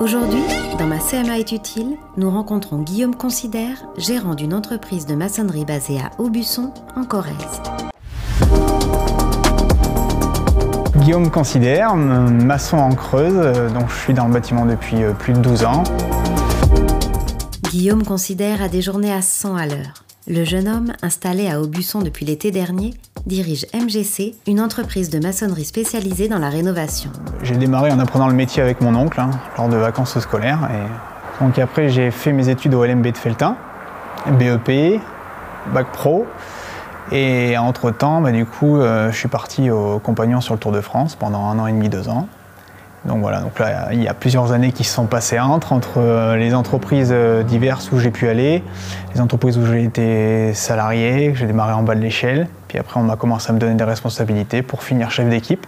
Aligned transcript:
Aujourd'hui, 0.00 0.42
dans 0.78 0.86
ma 0.86 0.98
CMA 0.98 1.38
est 1.38 1.52
utile, 1.52 1.96
nous 2.16 2.28
rencontrons 2.28 2.82
Guillaume 2.82 3.14
Considère, 3.14 3.86
gérant 3.96 4.34
d'une 4.34 4.52
entreprise 4.52 5.06
de 5.06 5.14
maçonnerie 5.14 5.64
basée 5.64 5.98
à 6.00 6.10
Aubusson, 6.20 6.72
en 6.96 7.04
Corrèze. 7.04 7.62
Guillaume 10.96 11.30
Considère, 11.30 11.94
maçon 11.94 12.78
en 12.78 12.94
Creuse, 12.94 13.34
euh, 13.36 13.70
donc 13.70 13.88
je 13.88 13.94
suis 13.94 14.14
dans 14.14 14.26
le 14.26 14.32
bâtiment 14.32 14.66
depuis 14.66 15.02
euh, 15.02 15.12
plus 15.12 15.32
de 15.32 15.38
12 15.38 15.64
ans. 15.64 15.84
Guillaume 17.70 18.04
Considère 18.04 18.62
a 18.62 18.68
des 18.68 18.82
journées 18.82 19.12
à 19.12 19.22
100 19.22 19.54
à 19.54 19.66
l'heure. 19.66 20.04
Le 20.26 20.44
jeune 20.44 20.66
homme, 20.66 20.92
installé 21.02 21.48
à 21.48 21.60
Aubusson 21.60 22.00
depuis 22.00 22.24
l'été 22.24 22.50
dernier, 22.50 22.94
dirige 23.26 23.66
MGC, 23.74 24.34
une 24.46 24.60
entreprise 24.60 25.10
de 25.10 25.18
maçonnerie 25.18 25.64
spécialisée 25.64 26.28
dans 26.28 26.38
la 26.38 26.50
rénovation. 26.50 27.10
J'ai 27.42 27.56
démarré 27.56 27.90
en 27.90 27.98
apprenant 27.98 28.28
le 28.28 28.34
métier 28.34 28.62
avec 28.62 28.80
mon 28.80 28.94
oncle 28.94 29.20
hein, 29.20 29.30
lors 29.56 29.68
de 29.68 29.76
vacances 29.76 30.18
scolaires. 30.18 30.68
Et... 30.72 31.42
Donc 31.44 31.58
après 31.58 31.88
j'ai 31.88 32.10
fait 32.10 32.32
mes 32.32 32.48
études 32.48 32.74
au 32.74 32.84
LMB 32.84 33.06
de 33.06 33.16
Feltin, 33.16 33.56
BEP, 34.38 35.00
Bac 35.72 35.90
Pro. 35.92 36.26
Et 37.12 37.58
entre-temps, 37.58 38.22
bah, 38.22 38.32
du 38.32 38.46
coup, 38.46 38.78
euh, 38.78 39.12
je 39.12 39.16
suis 39.16 39.28
parti 39.28 39.70
au 39.70 39.98
Compagnon 39.98 40.40
sur 40.40 40.54
le 40.54 40.60
Tour 40.60 40.72
de 40.72 40.80
France 40.80 41.16
pendant 41.16 41.46
un 41.50 41.58
an 41.58 41.66
et 41.66 41.72
demi, 41.72 41.90
deux 41.90 42.08
ans. 42.08 42.28
Donc 43.06 43.20
voilà, 43.20 43.42
il 43.92 44.02
y 44.02 44.08
a 44.08 44.14
plusieurs 44.14 44.52
années 44.52 44.72
qui 44.72 44.82
se 44.82 44.94
sont 44.94 45.04
passées 45.04 45.38
entre, 45.38 45.74
entre 45.74 45.98
euh, 45.98 46.36
les 46.36 46.54
entreprises 46.54 47.10
euh, 47.12 47.42
diverses 47.42 47.92
où 47.92 47.98
j'ai 47.98 48.10
pu 48.10 48.28
aller, 48.28 48.62
les 49.14 49.20
entreprises 49.20 49.58
où 49.58 49.66
j'ai 49.66 49.84
été 49.84 50.54
salarié, 50.54 51.34
j'ai 51.34 51.46
démarré 51.46 51.74
en 51.74 51.82
bas 51.82 51.94
de 51.94 52.00
l'échelle, 52.00 52.48
puis 52.66 52.78
après 52.78 52.98
on 52.98 53.02
m'a 53.02 53.16
commencé 53.16 53.50
à 53.50 53.52
me 53.52 53.58
donner 53.58 53.74
des 53.74 53.84
responsabilités 53.84 54.62
pour 54.62 54.82
finir 54.82 55.10
chef 55.10 55.28
d'équipe 55.28 55.66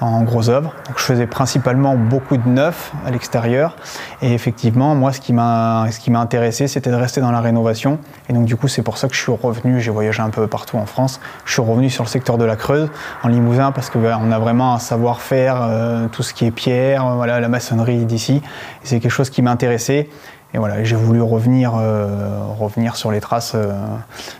en 0.00 0.22
gros 0.22 0.48
œuvre. 0.48 0.74
Donc 0.86 0.98
je 0.98 1.02
faisais 1.02 1.26
principalement 1.26 1.96
beaucoup 1.96 2.36
de 2.36 2.48
neuf 2.48 2.92
à 3.06 3.10
l'extérieur. 3.10 3.76
Et 4.22 4.32
effectivement, 4.32 4.94
moi, 4.94 5.12
ce 5.12 5.20
qui 5.20 5.32
m'a, 5.32 5.86
ce 5.90 6.10
intéressé, 6.16 6.68
c'était 6.68 6.90
de 6.90 6.96
rester 6.96 7.20
dans 7.20 7.30
la 7.30 7.40
rénovation. 7.40 7.98
Et 8.28 8.32
donc 8.32 8.44
du 8.44 8.56
coup, 8.56 8.68
c'est 8.68 8.82
pour 8.82 8.98
ça 8.98 9.08
que 9.08 9.14
je 9.14 9.20
suis 9.20 9.32
revenu. 9.32 9.80
J'ai 9.80 9.90
voyagé 9.90 10.22
un 10.22 10.30
peu 10.30 10.46
partout 10.46 10.76
en 10.76 10.86
France. 10.86 11.20
Je 11.44 11.52
suis 11.52 11.62
revenu 11.62 11.90
sur 11.90 12.04
le 12.04 12.08
secteur 12.08 12.38
de 12.38 12.44
la 12.44 12.56
Creuse, 12.56 12.90
en 13.22 13.28
Limousin, 13.28 13.72
parce 13.72 13.90
qu'on 13.90 14.04
on 14.04 14.32
a 14.32 14.38
vraiment 14.38 14.74
un 14.74 14.78
savoir-faire, 14.78 15.62
euh, 15.62 16.06
tout 16.08 16.22
ce 16.22 16.32
qui 16.32 16.46
est 16.46 16.50
pierre, 16.50 17.06
voilà, 17.14 17.40
la 17.40 17.48
maçonnerie 17.48 18.04
d'ici. 18.04 18.42
C'est 18.82 19.00
quelque 19.00 19.10
chose 19.10 19.30
qui 19.30 19.42
m'intéressait. 19.42 20.08
Et 20.54 20.58
voilà, 20.58 20.82
j'ai 20.82 20.96
voulu 20.96 21.20
revenir, 21.20 21.74
euh, 21.76 22.38
revenir 22.58 22.96
sur 22.96 23.10
les 23.10 23.20
traces 23.20 23.52
euh, 23.54 23.70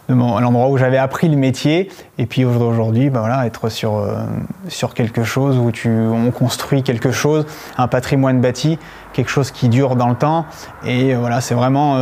de 0.09 0.15
l'endroit 0.15 0.69
où 0.69 0.78
j'avais 0.78 0.97
appris 0.97 1.28
le 1.28 1.37
métier. 1.37 1.91
Et 2.17 2.25
puis 2.25 2.47
aujourd'hui, 2.47 3.11
bah 3.11 3.20
voilà, 3.20 3.45
être 3.47 3.69
sur, 3.69 3.98
euh, 3.98 4.25
sur 4.69 4.95
quelque 4.95 5.23
chose 5.23 5.59
où 5.59 5.70
tu, 5.70 5.91
on 5.91 6.31
construit 6.31 6.83
quelque 6.83 7.12
chose, 7.12 7.45
un 7.77 7.89
patrimoine 7.89 8.41
bâti, 8.41 8.78
quelque 9.12 9.31
chose 9.31 9.50
qui 9.50 9.69
dure 9.69 9.97
dans 9.97 10.09
le 10.09 10.17
temps. 10.17 10.47
Et 10.87 11.15
voilà, 11.15 11.42
c'est 11.42 11.55
vraiment, 11.55 11.98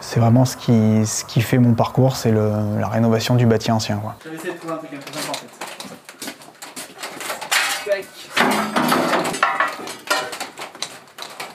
c'est 0.00 0.20
vraiment 0.20 0.44
ce 0.44 0.58
qui, 0.58 1.06
ce 1.06 1.24
qui 1.24 1.40
fait 1.40 1.58
mon 1.58 1.72
parcours, 1.72 2.16
c'est 2.16 2.32
la 2.32 2.88
rénovation 2.88 3.34
du 3.34 3.46
bâti 3.46 3.72
ancien. 3.72 3.98
J'avais 4.22 4.36
essayé 4.36 4.52
de 4.52 4.58
trouver 4.58 4.74
un 4.74 4.76
truc 4.76 4.90
un 4.92 4.96
peu 4.98 5.30
en 5.30 5.34
fait. 5.34 5.46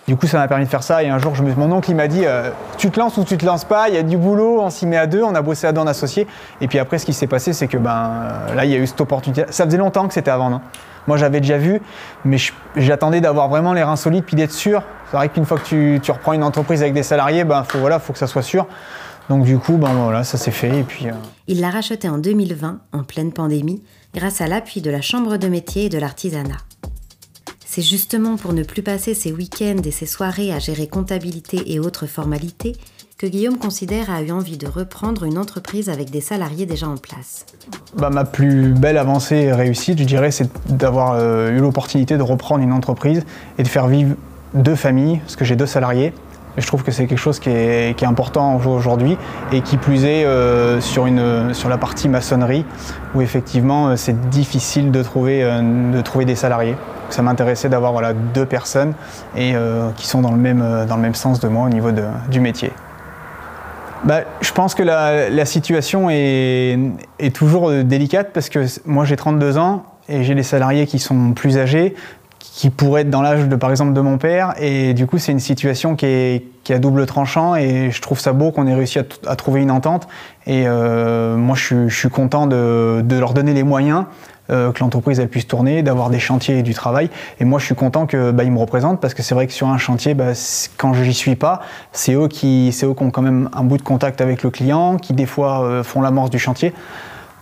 Du 0.07 0.15
coup, 0.15 0.27
ça 0.27 0.37
m'a 0.37 0.47
permis 0.47 0.65
de 0.65 0.69
faire 0.69 0.83
ça. 0.83 1.01
Et 1.01 1.09
un 1.09 1.17
jour, 1.17 1.33
mon 1.57 1.71
oncle 1.71 1.93
m'a 1.95 2.07
dit 2.07 2.25
euh, 2.25 2.51
Tu 2.77 2.91
te 2.91 2.99
lances 2.99 3.17
ou 3.17 3.23
tu 3.23 3.37
te 3.37 3.45
lances 3.45 3.65
pas? 3.65 3.89
Il 3.89 3.95
y 3.95 3.97
a 3.97 4.03
du 4.03 4.17
boulot, 4.17 4.61
on 4.61 4.69
s'y 4.69 4.85
met 4.85 4.97
à 4.97 5.07
deux, 5.07 5.23
on 5.23 5.33
a 5.33 5.41
bossé 5.41 5.65
à 5.65 5.71
deux 5.71 5.81
en 5.81 5.87
associé. 5.87 6.27
Et 6.61 6.67
puis 6.67 6.77
après, 6.77 6.99
ce 6.99 7.05
qui 7.05 7.13
s'est 7.13 7.27
passé, 7.27 7.53
c'est 7.53 7.67
que 7.67 7.77
ben, 7.77 8.11
là, 8.55 8.65
il 8.65 8.71
y 8.71 8.75
a 8.75 8.77
eu 8.77 8.85
cette 8.85 9.01
opportunité. 9.01 9.45
Ça 9.49 9.65
faisait 9.65 9.77
longtemps 9.77 10.07
que 10.07 10.13
c'était 10.13 10.31
à 10.31 10.37
vendre. 10.37 10.61
Moi, 11.07 11.17
j'avais 11.17 11.39
déjà 11.39 11.57
vu, 11.57 11.81
mais 12.23 12.37
j'attendais 12.75 13.21
d'avoir 13.21 13.47
vraiment 13.47 13.73
les 13.73 13.83
reins 13.83 13.95
solides 13.95 14.23
puis 14.25 14.35
d'être 14.35 14.51
sûr. 14.51 14.83
C'est 15.09 15.17
vrai 15.17 15.29
qu'une 15.29 15.45
fois 15.45 15.57
que 15.57 15.97
tu, 15.97 16.11
reprends 16.11 16.33
une 16.33 16.43
entreprise 16.43 16.81
avec 16.81 16.93
des 16.93 17.03
salariés, 17.03 17.43
ben, 17.43 17.63
faut, 17.63 17.79
voilà, 17.79 17.99
faut 17.99 18.13
que 18.13 18.19
ça 18.19 18.27
soit 18.27 18.41
sûr. 18.43 18.67
Donc 19.29 19.43
du 19.43 19.57
coup, 19.57 19.77
ben, 19.77 19.91
voilà, 19.93 20.23
ça 20.23 20.37
s'est 20.37 20.51
fait. 20.51 20.79
Et 20.79 20.83
puis, 20.83 21.07
euh, 21.07 21.13
Il 21.47 21.61
l'a 21.61 21.71
racheté 21.71 22.09
en 22.09 22.19
2020, 22.19 22.79
en 22.93 23.03
pleine 23.03 23.33
pandémie, 23.33 23.81
grâce 24.13 24.41
à 24.41 24.47
l'appui 24.47 24.81
de 24.81 24.91
la 24.91 25.01
Chambre 25.01 25.37
de 25.37 25.47
métier 25.47 25.85
et 25.85 25.89
de 25.89 25.97
l'artisanat. 25.97 26.57
C'est 27.75 27.81
justement 27.81 28.37
pour 28.37 28.53
ne 28.53 28.63
plus 28.63 28.83
passer 28.83 29.13
ses 29.13 29.33
week-ends 29.33 29.81
et 29.83 29.91
ses 29.91 30.05
soirées 30.05 30.53
à 30.53 30.59
gérer 30.59 30.87
comptabilité 30.87 31.73
et 31.73 31.77
autres 31.77 32.05
formalités 32.05 32.77
que 33.17 33.27
Guillaume 33.27 33.57
considère 33.57 34.09
a 34.09 34.21
eu 34.21 34.31
envie 34.31 34.55
de 34.55 34.65
reprendre 34.65 35.25
une 35.25 35.37
entreprise 35.37 35.89
avec 35.89 36.09
des 36.09 36.21
salariés 36.21 36.65
déjà 36.65 36.87
en 36.87 36.95
place. 36.95 37.45
Bah, 37.97 38.09
ma 38.09 38.23
plus 38.23 38.71
belle 38.71 38.97
avancée 38.97 39.51
réussite, 39.51 39.99
je 39.99 40.05
dirais, 40.05 40.31
c'est 40.31 40.49
d'avoir 40.69 41.15
euh, 41.15 41.51
eu 41.51 41.59
l'opportunité 41.59 42.15
de 42.15 42.21
reprendre 42.21 42.63
une 42.63 42.71
entreprise 42.71 43.25
et 43.57 43.63
de 43.63 43.67
faire 43.67 43.89
vivre 43.89 44.15
deux 44.53 44.75
familles, 44.75 45.17
parce 45.17 45.35
que 45.35 45.43
j'ai 45.43 45.57
deux 45.57 45.65
salariés. 45.65 46.13
Je 46.57 46.67
trouve 46.67 46.83
que 46.83 46.91
c'est 46.91 47.07
quelque 47.07 47.19
chose 47.19 47.39
qui 47.39 47.49
est, 47.49 48.03
important 48.03 48.55
aujourd'hui 48.55 49.17
et 49.51 49.61
qui 49.61 49.77
plus 49.77 50.05
est 50.05 50.25
euh, 50.25 50.79
sur, 50.81 51.05
la 51.07 51.77
partie 51.77 52.07
maçonnerie 52.07 52.65
où 53.15 53.21
effectivement 53.21 53.87
euh, 53.87 53.95
c'est 53.95 54.29
difficile 54.29 54.91
de 54.91 55.01
trouver, 55.01 55.41
de 55.43 56.01
trouver 56.01 56.25
des 56.25 56.35
salariés 56.35 56.75
ça 57.09 57.21
m'intéressait 57.21 57.69
d'avoir 57.69 58.13
deux 58.33 58.45
personnes 58.45 58.93
et 59.35 59.53
euh, 59.55 59.89
qui 59.95 60.07
sont 60.07 60.21
dans 60.21 60.31
le, 60.31 60.37
même, 60.37 60.61
euh, 60.61 61.13
sens 61.13 61.39
de 61.39 61.47
moi 61.47 61.65
au 61.65 61.69
niveau 61.69 61.89
du 62.29 62.39
métier. 62.39 62.71
Bah, 64.03 64.21
je 64.41 64.51
pense 64.51 64.75
que 64.75 64.83
la, 64.83 65.45
situation 65.45 66.09
est, 66.09 66.77
est, 67.19 67.35
toujours 67.35 67.69
euh, 67.69 67.83
délicate 67.83 68.31
parce 68.33 68.49
que 68.49 68.65
moi 68.85 69.05
j'ai 69.05 69.15
32 69.15 69.57
ans 69.57 69.83
et 70.07 70.23
j'ai 70.23 70.35
des 70.35 70.43
salariés 70.43 70.85
qui 70.85 70.99
sont 70.99 71.33
plus 71.33 71.57
âgés, 71.57 71.95
qui 72.39 72.69
pourraient 72.69 73.01
être 73.01 73.09
dans 73.09 73.21
l'âge 73.21 73.47
de 73.47 73.55
par 73.55 73.71
exemple 73.71 73.93
de 73.93 74.01
mon 74.01 74.17
père 74.17 74.53
et 74.59 74.93
du 74.93 75.07
coup 75.07 75.17
c'est 75.17 75.31
une 75.31 75.39
situation 75.39 75.95
qui 75.95 76.05
est, 76.05 76.45
qui 76.63 76.73
a 76.73 76.79
double 76.79 77.05
tranchant 77.05 77.55
et 77.55 77.91
je 77.91 78.01
trouve 78.01 78.19
ça 78.19 78.33
beau 78.33 78.51
qu'on 78.51 78.65
ait 78.67 78.73
réussi 78.73 78.99
à, 78.99 79.35
trouver 79.35 79.61
une 79.61 79.71
entente 79.71 80.07
et 80.47 80.65
moi 80.65 81.55
je, 81.55 81.87
je, 81.87 81.95
suis 81.95 82.09
content 82.09 82.47
de, 82.47 83.01
de 83.03 83.17
leur 83.17 83.33
donner 83.33 83.53
les 83.53 83.63
moyens 83.63 84.05
euh, 84.51 84.71
que 84.71 84.81
l'entreprise 84.81 85.19
elle 85.19 85.27
puisse 85.27 85.47
tourner, 85.47 85.81
d'avoir 85.81 86.11
des 86.11 86.19
chantiers 86.19 86.59
et 86.59 86.61
du 86.61 86.75
travail. 86.75 87.09
Et 87.39 87.45
moi, 87.45 87.57
je 87.57 87.65
suis 87.65 87.73
content 87.73 88.05
que 88.05 88.29
bah, 88.29 88.43
me 88.43 88.59
représentent 88.59 89.01
parce 89.01 89.15
que 89.15 89.23
c'est 89.23 89.33
vrai 89.33 89.47
que 89.47 89.53
sur 89.53 89.69
un 89.69 89.79
chantier, 89.79 90.13
bah, 90.13 90.33
quand 90.77 90.93
je 90.93 91.03
n'y 91.03 91.15
suis 91.15 91.35
pas, 91.35 91.61
c'est 91.93 92.13
eux 92.13 92.27
qui, 92.27 92.71
c'est 92.71 92.85
eux 92.85 92.93
qui 92.93 93.01
ont 93.01 93.09
quand 93.09 93.23
même 93.23 93.49
un 93.53 93.63
bout 93.63 93.77
de 93.77 93.81
contact 93.81 94.21
avec 94.21 94.43
le 94.43 94.51
client, 94.51 94.97
qui 94.97 95.13
des 95.13 95.25
fois 95.25 95.63
euh, 95.63 95.83
font 95.83 95.99
l'amorce 95.99 96.29
du 96.29 96.37
chantier. 96.37 96.75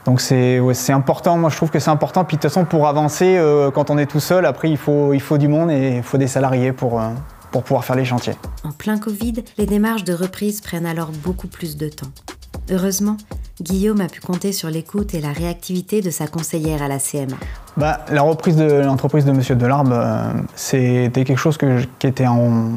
Donc 0.05 0.21
c'est 0.21 0.59
important, 0.91 1.37
moi 1.37 1.49
je 1.49 1.55
trouve 1.55 1.69
que 1.69 1.79
c'est 1.79 1.91
important. 1.91 2.25
Puis 2.25 2.37
de 2.37 2.41
toute 2.41 2.51
façon, 2.51 2.65
pour 2.65 2.87
avancer, 2.87 3.37
euh, 3.37 3.71
quand 3.71 3.89
on 3.89 3.97
est 3.97 4.05
tout 4.05 4.19
seul, 4.19 4.45
après 4.45 4.69
il 4.69 4.77
faut, 4.77 5.13
il 5.13 5.21
faut 5.21 5.37
du 5.37 5.47
monde 5.47 5.71
et 5.71 5.97
il 5.97 6.03
faut 6.03 6.17
des 6.17 6.27
salariés 6.27 6.71
pour, 6.73 7.01
pour 7.51 7.63
pouvoir 7.63 7.85
faire 7.85 7.95
les 7.95 8.05
chantiers. 8.05 8.33
En 8.63 8.71
plein 8.71 8.97
Covid, 8.97 9.43
les 9.57 9.65
démarches 9.65 10.03
de 10.03 10.13
reprise 10.13 10.61
prennent 10.61 10.85
alors 10.85 11.11
beaucoup 11.23 11.47
plus 11.47 11.77
de 11.77 11.87
temps. 11.87 12.11
Heureusement, 12.71 13.17
Guillaume 13.61 14.01
a 14.01 14.07
pu 14.07 14.19
compter 14.19 14.51
sur 14.51 14.69
l'écoute 14.69 15.13
et 15.13 15.21
la 15.21 15.31
réactivité 15.31 16.01
de 16.01 16.09
sa 16.09 16.27
conseillère 16.27 16.81
à 16.81 16.87
la 16.87 16.97
CMA. 16.97 17.35
Bah, 17.77 17.99
la 18.09 18.21
reprise 18.21 18.55
de 18.55 18.65
l'entreprise 18.65 19.25
de 19.25 19.31
Monsieur 19.31 19.55
Delarme, 19.55 19.91
euh, 19.93 20.33
c'était 20.55 21.23
quelque 21.23 21.37
chose 21.37 21.57
qui 21.57 22.07
était 22.07 22.27
en, 22.27 22.71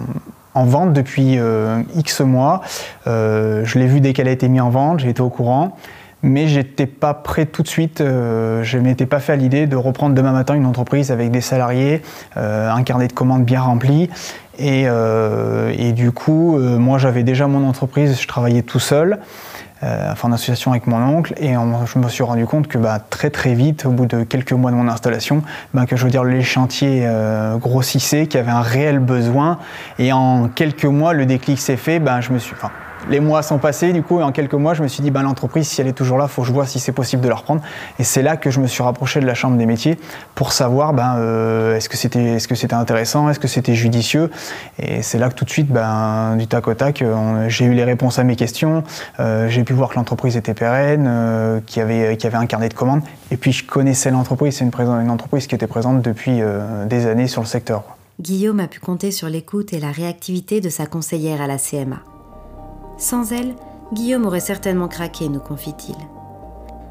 vente 0.55 0.93
depuis 0.93 1.39
euh, 1.39 1.83
X 1.95 2.21
mois. 2.21 2.63
Euh, 3.07 3.65
je 3.65 3.79
l'ai 3.79 3.87
vu 3.87 4.01
dès 4.01 4.13
qu'elle 4.13 4.29
a 4.29 4.33
été 4.33 4.49
mise 4.49 4.61
en 4.61 4.71
vente, 4.71 5.01
j'ai 5.01 5.11
été 5.11 5.23
au 5.23 5.31
courant. 5.31 5.77
Mais 6.27 6.49
j'étais 6.49 6.87
pas 6.87 7.15
prêt 7.15 7.47
tout 7.47 7.63
de 7.63 7.69
suite, 7.69 8.03
je 8.03 8.79
m'étais 8.79 9.07
pas 9.07 9.21
fait 9.21 9.33
à 9.33 9.37
l'idée 9.37 9.67
de 9.67 9.77
reprendre 9.77 10.15
demain 10.15 10.33
matin 10.33 10.55
une 10.55 10.67
entreprise 10.67 11.13
avec 11.13 11.31
des 11.31 11.41
salariés, 11.41 12.03
un 12.35 12.83
carnet 12.83 13.07
de 13.07 13.13
commandes 13.13 13.45
bien 13.45 13.61
rempli. 13.61 14.11
Et, 14.59 14.87
et 15.79 15.93
du 15.93 16.11
coup, 16.11 16.59
moi 16.59 16.99
j'avais 16.99 17.23
déjà 17.23 17.47
mon 17.47 17.67
entreprise, 17.67 18.21
je 18.21 18.27
travaillais 18.27 18.63
tout 18.63 18.81
seul 18.81 19.21
euh, 19.83 20.11
enfin 20.11 20.29
en 20.29 20.33
association 20.33 20.71
avec 20.71 20.87
mon 20.87 20.97
oncle, 20.97 21.35
et 21.37 21.53
je 21.53 21.99
me 21.99 22.09
suis 22.09 22.23
rendu 22.23 22.47
compte 22.47 22.67
que 22.67 22.79
bah, 22.79 22.99
très 22.99 23.29
très 23.29 23.53
vite, 23.53 23.85
au 23.85 23.91
bout 23.91 24.07
de 24.07 24.23
quelques 24.23 24.53
mois 24.53 24.71
de 24.71 24.77
mon 24.77 24.89
installation, 24.89 25.43
bah, 25.75 25.85
que 25.85 25.97
je 25.97 26.05
veux 26.05 26.11
dire 26.11 26.25
les 26.25 26.43
chantiers 26.43 27.03
euh, 27.05 27.59
grossissaient, 27.59 28.27
qu'il 28.27 28.41
y 28.41 28.43
avait 28.43 28.53
un 28.53 28.63
réel 28.63 29.01
besoin, 29.01 29.59
et 29.99 30.15
en 30.15 30.49
quelques 30.49 30.87
mois 30.87 31.13
le 31.13 31.27
déclic 31.27 31.59
s'est 31.59 31.77
fait, 31.77 31.99
bah, 31.99 32.23
je 32.23 32.33
me 32.33 32.39
suis, 32.39 32.55
les 33.09 33.21
mois 33.21 33.43
sont 33.43 33.59
passés, 33.59 33.93
du 33.93 34.03
coup, 34.03 34.21
et 34.21 34.23
en 34.23 34.33
quelques 34.33 34.55
mois, 34.55 34.75
je 34.75 34.83
me 34.83 34.89
suis 34.89 35.03
dit, 35.03 35.11
ben, 35.11 35.23
l'entreprise, 35.23 35.69
si 35.69 35.81
elle 35.81 35.87
est 35.87 35.93
toujours 35.93 36.19
là, 36.19 36.29
faut 36.29 36.43
que 36.43 36.49
je 36.49 36.53
vois 36.53 36.67
si 36.67 36.79
c'est 36.79 36.93
possible 36.93 37.23
de 37.23 37.29
la 37.29 37.37
reprendre. 37.37 37.63
Et 37.99 38.05
c'est 38.05 38.23
là 38.23 38.37
que 38.37 38.51
je 38.51 38.61
me 38.61 38.67
suis 38.67 38.83
rapproché 38.83 39.21
de 39.21 39.27
la 39.27 39.35
Chambre 39.35 39.57
des 39.57 39.67
métiers 39.67 39.99
pour 40.35 40.53
savoir 40.53 40.93
ben, 40.93 41.17
euh, 41.19 41.77
est-ce 41.77 41.89
que 41.89 41.97
c'était 41.97 42.37
est 42.37 42.39
-ce 42.39 42.55
c'était 42.55 42.75
intéressant, 42.75 43.31
est-ce 43.31 43.39
que 43.39 43.49
c'était 43.49 43.75
judicieux. 43.75 44.31
Et 44.79 45.03
c'est 45.03 45.19
là 45.19 45.29
que 45.29 45.35
tout 45.35 45.45
de 45.45 45.51
suite, 45.51 45.69
ben, 45.69 46.37
du 46.37 46.47
tac 46.47 46.67
au 46.69 46.75
tac, 46.75 47.05
j'ai 47.49 47.65
eu 47.65 47.75
les 47.75 47.85
réponses 47.85 48.19
à 48.19 48.25
mes 48.25 48.37
questions. 48.37 48.83
Euh, 49.21 49.49
j'ai 49.49 49.63
pu 49.65 49.73
voir 49.73 49.91
que 49.91 49.97
l'entreprise 49.97 50.37
était 50.37 50.55
pérenne, 50.55 51.07
euh, 51.09 51.61
qu'il 51.65 51.81
y, 51.81 51.85
avait, 51.85 52.35
un 52.35 52.47
carnet 52.47 52.69
de 52.69 52.75
commandes. 52.75 53.03
Et 53.31 53.37
puis, 53.37 53.53
je 53.53 53.65
connaissais 53.65 54.11
l'entreprise. 54.11 54.57
C'est 54.57 54.65
une, 54.65 55.11
entreprise 55.11 55.47
qui 55.47 55.55
était 55.55 55.67
présente 55.67 56.03
depuis 56.03 56.41
des 56.87 57.07
années 57.07 57.29
sur 57.29 57.41
le 57.41 57.47
secteur. 57.47 57.83
Guillaume 58.21 58.61
a 58.61 58.67
pu 58.67 58.81
compter 58.81 59.11
sur 59.11 59.29
l'écoute 59.29 59.73
et 59.73 59.81
la 59.81 59.93
réactivité 59.93 60.61
de 60.61 60.71
sa 60.71 60.87
conseillère 60.87 61.41
à 61.41 61.47
la 61.47 61.59
CMA. 61.59 62.16
Sans 62.99 63.33
elle, 63.33 63.55
Guillaume 63.93 64.27
aurait 64.27 64.41
certainement 64.41 64.89
craqué, 64.89 65.29
nous 65.29 65.41
confie-t-il. 65.41 65.97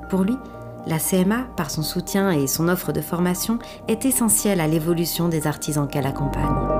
Pour 0.09 0.23
lui, 0.23 0.37
la 0.85 0.99
CMA, 0.99 1.47
par 1.57 1.71
son 1.71 1.81
soutien 1.81 2.31
et 2.31 2.47
son 2.47 2.67
offre 2.67 2.91
de 2.91 3.01
formation, 3.01 3.57
est 3.87 4.05
essentielle 4.05 4.61
à 4.61 4.67
l'évolution 4.67 5.27
des 5.27 5.47
artisans 5.47 5.87
qu'elle 5.87 6.05
accompagne. 6.05 6.74